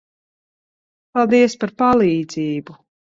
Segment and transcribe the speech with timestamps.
[1.17, 2.79] Paldies par palīdzību.